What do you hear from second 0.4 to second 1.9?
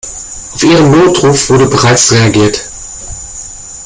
Auf Ihren Notruf wurde